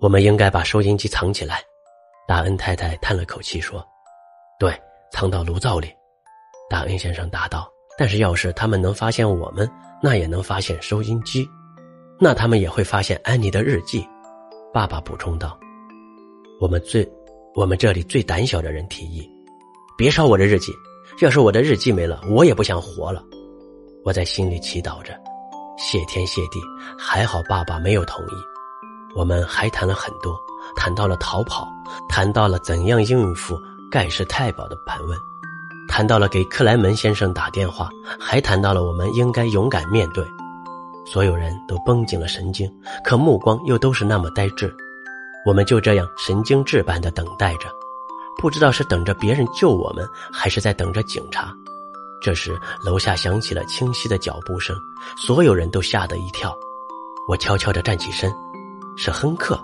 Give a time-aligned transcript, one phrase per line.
[0.00, 1.62] 我们应该把收音机藏起来。
[2.26, 3.86] 大恩太太叹了口气说
[4.58, 4.72] ：“对，
[5.12, 5.92] 藏到炉灶里。”
[6.70, 9.70] 大恩先生答道：“但是要是他们能发现我们，
[10.02, 11.46] 那也能发现收音机，
[12.18, 14.06] 那他们也会发现安妮的日记。”
[14.72, 15.58] 爸爸补充道
[16.60, 17.06] ：“我们最，
[17.54, 19.28] 我们这里最胆小的人提议，
[19.98, 20.72] 别烧我的日记。
[21.20, 23.22] 要是我的日记没了，我也不想活了。”
[24.02, 25.12] 我在心里祈祷着，
[25.76, 26.58] 谢天谢地，
[26.98, 28.49] 还好爸爸没有同意。
[29.14, 30.38] 我们还谈了很多，
[30.76, 31.68] 谈到了逃跑，
[32.08, 33.60] 谈到了怎样应付
[33.90, 35.18] 盖世太保的盘问。
[35.88, 40.24] 谈到了给克莱门先生打电话，还谈到了我们应该勇敢面对。
[41.04, 42.70] 所有人都绷紧了神经，
[43.04, 44.72] 可目光又都是那么呆滞。
[45.44, 47.68] 我们就这样神经质般的等待着，
[48.38, 51.52] 不知道是等着别人救我们，还是在等着警察。
[52.22, 54.76] 这时，楼下响起了清晰的脚步声，
[55.16, 56.56] 所有人都吓得一跳。
[57.26, 58.32] 我悄悄地站起身，
[59.02, 59.58] 是亨克，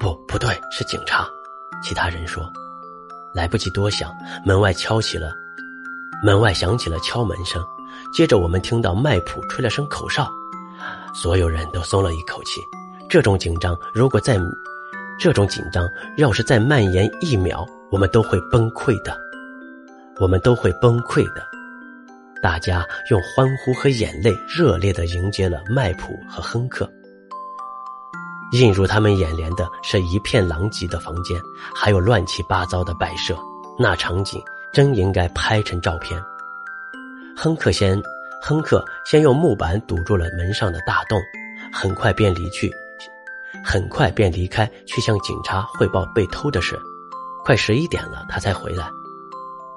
[0.00, 1.28] 不，不对，是警察。
[1.82, 2.50] 其他人说，
[3.34, 4.10] 来不及多想，
[4.46, 5.36] 门外敲起了。
[6.24, 7.62] 门外响起了敲门声，
[8.14, 10.26] 接着我们听到麦普吹了声口哨，
[11.12, 12.62] 所有人都松了一口气。
[13.10, 14.38] 这种紧张，如果再
[15.20, 19.14] 这种紧张要是再蔓延一秒，我们都会崩溃的，
[20.18, 21.46] 我们都会崩溃的。
[22.42, 26.90] 大家用欢呼和眼泪热烈的迎接了麦普和亨克。
[28.52, 31.40] 映入他们眼帘的是一片狼藉的房间，
[31.74, 33.36] 还有乱七八糟的摆设，
[33.78, 34.42] 那场景。
[34.70, 36.22] 真应该拍成照片。
[37.34, 38.00] 亨克先，
[38.42, 41.18] 亨克先用木板堵住了门上的大洞，
[41.72, 42.70] 很快便离去，
[43.64, 46.78] 很快便离开，去向警察汇报被偷的事。
[47.42, 48.86] 快十一点了，他才回来，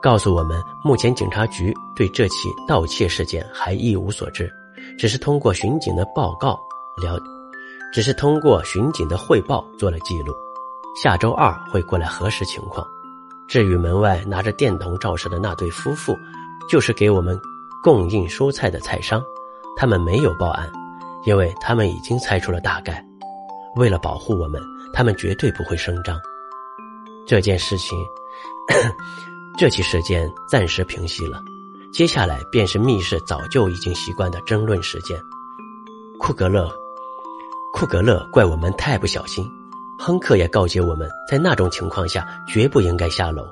[0.01, 4.51] 告诉我们，目前警察局对这起盗窃事件还一无所知，
[4.99, 6.59] 只是通过巡警的报告
[7.01, 7.17] 了，
[7.91, 10.33] 只是通过巡警的汇报做了记录，
[11.01, 12.85] 下周二会过来核实情况。
[13.47, 16.17] 至于门外拿着电筒照射的那对夫妇，
[16.69, 17.37] 就是给我们
[17.83, 19.21] 供应蔬菜的菜商，
[19.75, 20.71] 他们没有报案，
[21.25, 23.05] 因为他们已经猜出了大概。
[23.75, 24.61] 为了保护我们，
[24.93, 26.17] 他们绝对不会声张。
[27.27, 27.97] 这件事情，
[29.57, 31.41] 这起事件暂时平息了，
[31.91, 35.21] 接下来便是密室早就已经习惯的争论时间。
[36.19, 36.73] 库格勒，
[37.81, 39.43] 库格勒怪我们太不小心。
[39.97, 43.51] 亨克也告诫我们在那种情况下绝不应该下楼。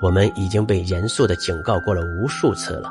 [0.00, 2.88] 我们已经被严肃的警告过了无数次了。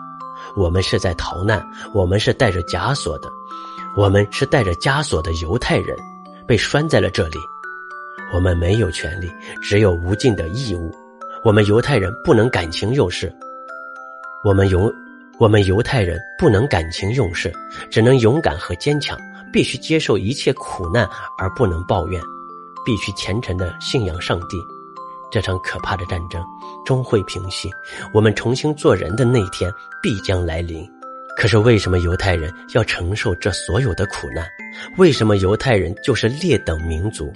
[0.58, 3.30] 我们是在逃难，我们是带着枷锁的，
[3.96, 5.98] 我们是带着枷锁的犹太人，
[6.46, 7.38] 被拴在了这里。
[8.34, 9.32] 我们没有权利，
[9.62, 10.94] 只有无尽的义务。
[11.42, 13.34] 我们犹太人不能感情用事。
[14.44, 14.94] 我们犹
[15.40, 17.50] 我们犹太人不能感情用事，
[17.90, 19.18] 只能勇敢和坚强，
[19.52, 22.22] 必须接受一切苦难而不能抱怨。
[22.86, 24.58] 必须虔诚的信仰上帝，
[25.30, 26.44] 这场可怕的战争
[26.86, 27.70] 终会平息，
[28.14, 29.72] 我们重新做人的那一天
[30.02, 30.90] 必将来临。
[31.38, 34.48] 可是为什么犹太人要承受这所有的苦难？
[34.98, 37.32] 为什么犹太人就是劣等民族？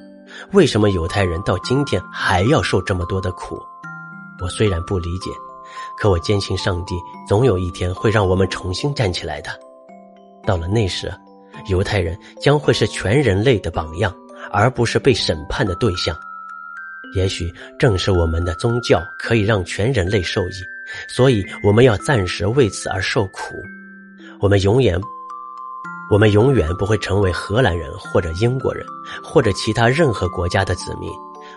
[0.51, 3.61] 为什么犹太人到今天还要受这么多的苦？
[4.41, 5.29] 我虽然不理解，
[5.97, 6.95] 可我坚信上帝
[7.27, 9.51] 总有一天会让我们重新站起来的。
[10.45, 11.13] 到了那时，
[11.67, 14.13] 犹太人将会是全人类的榜样。
[14.51, 16.15] 而不是被审判的对象，
[17.15, 20.63] 也许正是我们的宗教可以让全人类受益，
[21.07, 23.55] 所以我们要暂时为此而受苦。
[24.39, 24.99] 我们永远，
[26.11, 28.85] 我们永远不会成为荷兰人或者英国人
[29.23, 31.09] 或者其他任何国家的子民。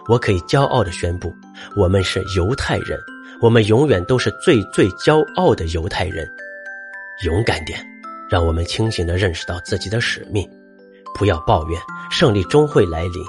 [0.08, 1.34] 我可以骄傲的宣布，
[1.74, 2.98] 我们是犹太人，
[3.42, 6.26] 我们永远都是最最骄傲的犹太人。
[7.24, 7.84] 勇敢点，
[8.30, 10.48] 让我们清醒的认识到自己的使命。
[11.14, 13.24] 不要抱怨，胜利终会来临。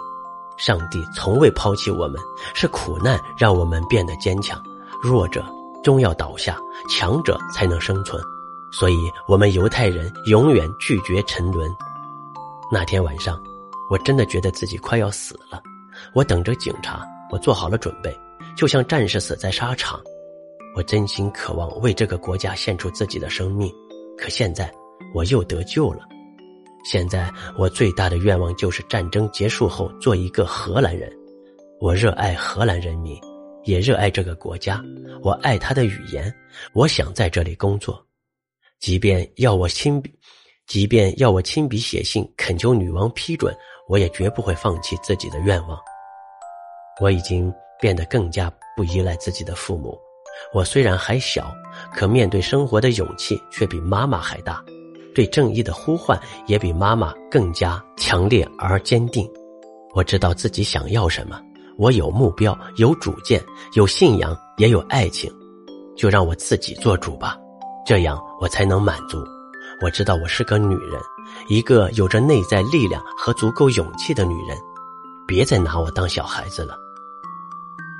[0.57, 2.19] 上帝从未抛弃我们，
[2.53, 4.61] 是苦难让我们变得坚强。
[5.01, 5.45] 弱者
[5.83, 6.57] 终要倒下，
[6.89, 8.21] 强者才能生存。
[8.73, 8.97] 所以，
[9.27, 11.73] 我们犹太人永远拒绝沉沦。
[12.69, 13.41] 那天晚上，
[13.89, 15.61] 我真的觉得自己快要死了。
[16.13, 18.13] 我等着警察，我做好了准备，
[18.57, 20.01] 就像战士死在沙场。
[20.75, 23.73] 我真心渴望为这个国家献出自己的生命，
[24.17, 24.69] 可现在
[25.13, 26.07] 我又得救了。
[26.83, 31.11] 现在我最大的愿望就是战争结束后做一个荷兰人。
[31.79, 33.19] 我热爱荷兰人民，
[33.65, 34.81] 也热爱这个国家。
[35.21, 36.33] 我爱他的语言，
[36.73, 38.03] 我想在这里工作。
[38.79, 40.11] 即便要我亲笔，
[40.65, 43.55] 即便要我亲笔写信恳求女王批准，
[43.89, 45.77] 我也绝不会放弃自己的愿望。
[47.01, 49.97] 我已经变得更加不依赖自己的父母。
[50.53, 51.53] 我虽然还小，
[51.93, 54.63] 可面对生活的勇气却比妈妈还大。
[55.17, 56.15] 对正义的呼唤
[56.45, 59.27] 也比妈妈更加强烈而坚定。
[59.95, 61.41] 我知道自己想要什么，
[61.75, 63.43] 我有目标，有主见，
[63.73, 65.27] 有信仰，也有爱情，
[65.95, 67.35] 就让我自己做主吧，
[67.83, 69.17] 这样我才能满足。
[69.81, 71.01] 我知道我是个女人，
[71.49, 74.55] 一个有着内在力量和足够勇气的女人，
[75.25, 76.77] 别再拿我当小孩子了。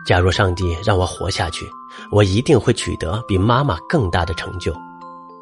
[0.06, 1.68] 假如上帝让我活下去，
[2.12, 4.72] 我一定会取得比妈妈更大的成就。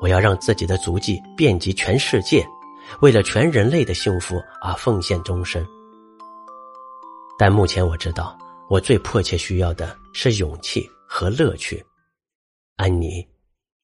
[0.02, 2.46] 我要让自己的足迹遍及全世界，
[3.02, 5.66] 为了全人类的幸福而奉献终身。
[7.38, 8.38] 但目前我知道，
[8.70, 11.84] 我最迫切需要的是勇气和乐趣。
[12.78, 13.35] 安妮。